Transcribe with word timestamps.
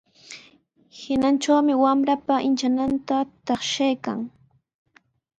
Inichami 1.13 1.73
wamranpa 1.83 2.35
inchananta 2.49 3.17
taqshaykan. 3.45 4.19